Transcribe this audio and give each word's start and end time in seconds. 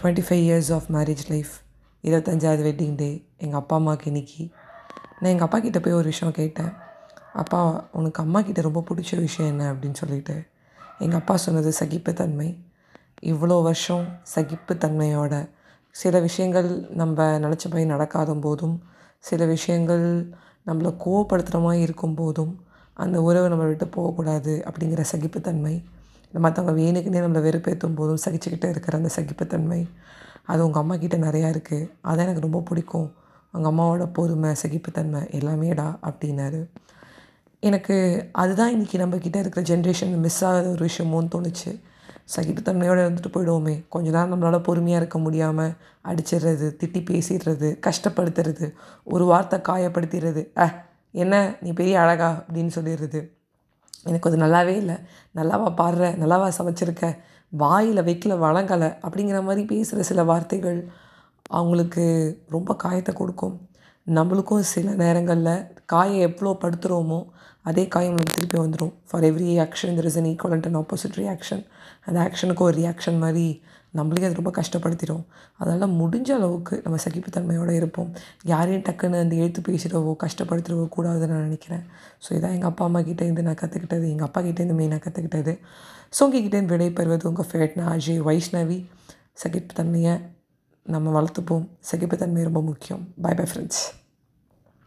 Twenty 0.00 0.22
five 0.28 0.44
years 0.48 0.72
of 0.72 0.82
marriage 0.92 1.28
life 1.28 1.50
இருபத்தஞ்சாவது 2.02 2.64
wedding 2.68 2.94
day 2.94 3.26
எங்கள் 3.38 3.60
அப்பா 3.60 3.76
அம்மாவுக்கு 3.76 4.10
இன்றைக்கி 4.10 4.50
நான் 5.20 5.30
எங்கள் 5.30 5.44
அப்பா 5.44 5.58
கிட்டே 5.58 5.80
போய் 5.80 5.92
ஒரு 5.92 6.04
விஷயம் 6.04 6.34
கேட்டேன். 6.34 6.72
அப்பா 7.32 7.88
உனக்கு 7.92 8.22
அம்மா 8.22 8.40
கிட்டே 8.40 8.60
ரொம்ப 8.60 8.84
பிடிச்ச 8.90 9.18
விஷயம் 9.18 9.50
என்ன? 9.50 9.72
அப்படின்னு 9.72 9.92
சொல்லிட்டு. 9.92 10.44
எங்கள் 10.98 11.18
அப்பா 11.18 11.36
சொன்னது 11.36 11.72
சகிப்புத்தன்மை. 11.80 12.58
இவ்வளோ 13.22 13.62
வருஷம் 13.62 14.06
சகிப்புத்தன்மையோட 14.34 15.48
சில 15.90 16.20
விஷயங்கள் 16.20 16.86
நம்ம 16.90 17.38
நினச்ச 17.38 17.64
போய் 17.70 17.84
நடக்காத 17.84 18.34
போதும் 18.34 18.82
சில 19.18 19.44
விஷயங்கள் 19.44 20.28
நம்மளை 20.66 20.96
கோவப்படுத்துகிற 21.04 21.62
மாதிரி 21.62 21.82
இருக்கும் 21.82 22.14
போதும் 22.14 22.64
அந்த 22.94 23.22
உறவை 23.22 23.48
நம்ம 23.48 23.64
விட்டு 23.64 23.88
போகக்கூடாது 23.88 24.64
அப்படிங்கிற 24.66 25.04
சகிப்புத்தன்மை. 25.12 25.84
மற்றவங்க 26.34 26.80
வேணுக்குன்னே 26.80 27.20
நம்மளை 27.20 27.42
வெறுப்பேற்றும் 27.42 27.94
போதும் 27.94 28.18
சகிச்சுக்கிட்டு 28.24 28.68
இருக்கிற 28.68 28.96
அந்த 28.96 29.08
சகிப்புத்தன்மை 29.16 29.88
அது 30.46 30.64
உங்கள் 30.64 30.80
அம்மா 30.80 30.96
கிட்டே 30.96 31.16
நிறையா 31.16 31.54
இருக்குது 31.54 31.90
அதான் 32.04 32.18
எனக்கு 32.18 32.40
ரொம்ப 32.40 32.60
பிடிக்கும். 32.60 33.14
உங்கள் 33.52 33.72
அம்மாவோட 33.72 34.12
பொறுமை 34.12 34.54
சகிப்புத்தன்மை 34.54 35.20
எல்லாமேடா 35.20 35.98
அப்படின்னாரு. 36.02 36.68
எனக்கு 37.60 38.28
அதுதான் 38.32 38.74
இன்றைக்கி 38.74 38.94
நம்மக்கிட்ட 38.94 39.36
இருக்கிற 39.36 39.76
ஜென்ரேஷன் 39.76 40.16
மிஸ் 40.16 40.44
ஆகாத 40.44 40.68
ஒரு 40.68 40.86
விஷயமோன்னு 40.86 41.28
தோணுச்சு. 41.34 41.80
சகிப்புத்தன்மையோடு 42.36 43.00
இருந்துட்டு 43.02 43.32
போயிடுவோமே. 43.32 43.84
கொஞ்ச 43.88 44.10
நேரம் 44.10 44.42
நம்மளால் 44.42 44.62
பொறுமையாக 44.62 45.00
இருக்க 45.00 45.18
முடியாமல் 45.18 45.74
அடிச்சிடுறது 46.04 46.76
திட்டி 46.84 47.04
பேசிடுறது 47.10 47.78
கஷ்டப்படுத்துறது 47.86 48.72
ஒரு 49.04 49.24
வார்த்தை 49.24 49.58
காயப்படுத்திடுறது. 49.58 50.46
அஹ் 50.56 50.74
என்ன? 51.10 51.56
நீ 51.60 51.72
பெரிய 51.72 52.00
அழகா 52.00 52.44
அப்படின்னு 52.52 52.70
சொல்லிடுறது. 52.74 53.41
எனக்கு 54.06 54.28
அது 54.30 54.38
நல்லாவே 54.38 54.74
இல்லை. 54.76 54.96
நல்லாவா 55.34 55.68
பாடுற 55.80 56.04
நல்லாவா 56.22 56.48
சமைச்சிருக்க 56.58 57.04
வாயில் 57.52 58.00
வைக்கல 58.02 58.36
வழங்கலை 58.38 58.88
அப்படிங்கிற 59.04 59.40
மாதிரி 59.42 59.62
பேசுகிற 59.64 60.02
சில 60.02 60.22
வார்த்தைகள் 60.24 60.78
அவங்களுக்கு 61.50 62.04
ரொம்ப 62.48 62.70
காயத்தை 62.76 63.14
கொடுக்கும். 63.14 63.56
நம்மளுக்கும் 64.06 64.64
சில 64.74 64.94
நேரங்களில் 64.94 65.54
காயை 65.84 66.18
எவ்வளோ 66.20 66.52
படுத்துகிறோமோ 66.62 67.20
அதே 67.64 67.84
காயம் 67.88 68.12
நம்மளுக்கு 68.12 68.36
திருப்பி 68.38 68.58
வந்துடும் 68.58 68.94
for 69.10 69.24
every 69.24 69.50
action 69.66 69.96
there 69.98 70.04
is 70.04 70.18
an 70.18 70.28
equal 70.30 70.54
and 70.56 70.78
opposite 70.80 71.18
reaction 71.18 71.62
அந்த 72.04 72.18
ஆக்ஷனுக்கு 72.20 72.64
ஒரு 72.68 72.76
ரியாக்ஷன் 72.76 73.18
மாதிரி 73.18 73.46
நம்மளுக்கே 73.98 74.26
அது 74.28 74.38
ரொம்ப 74.40 74.52
கஷ்டப்படுத்திடும். 74.58 75.24
அதனால் 75.60 75.94
முடிஞ்ச 76.00 76.30
அளவுக்கு 76.38 76.74
நம்ம 76.84 76.98
சகிப்புத்தன்மையோடு 77.04 77.72
இருப்போம். 77.80 78.10
யாரையும் 78.52 78.84
டக்குன்னு 78.88 79.22
அந்த 79.24 79.36
எழுத்து 79.42 79.62
பேசிடவோ 79.68 80.12
கஷ்டப்படுத்திடவோ 80.24 80.84
கூடாதுன்னு 80.96 81.32
நான் 81.34 81.46
நினைக்கிறேன். 81.48 81.84
ஸோ 82.24 82.30
இதான் 82.38 82.54
எங்கள் 82.58 82.70
அப்பா 82.72 82.84
அம்மா 82.90 83.02
கிட்டேருந்து 83.08 83.46
நான் 83.48 83.60
கற்றுக்கிட்டது 83.62 84.06
எங்கள் 84.12 84.28
அப்பா 84.28 84.42
கிட்டேருந்து 84.48 84.78
மெயினாக 84.80 85.02
கற்றுக்கிட்டது 85.06 85.54
ஸோ 86.16 86.22
உங்ககிட்டேருந்து 86.26 86.74
விடைபெறுவது 86.76 87.30
உங்கள் 87.32 87.50
ஃபேட்னா 87.50 87.86
அஜய் 87.94 88.22
வைஷ்ணவி. 88.28 88.78
சகிப்புத்தன்மையை 89.44 90.14
நம்ம 90.86 91.10
வளர்த்துப்போம். 91.18 91.66
சகிப்புத்தன்மை 91.90 92.44
ரொம்ப 92.50 92.62
முக்கியம். 92.70 93.02
By 93.26 93.34
bye 93.40 93.46
friends 93.50 93.82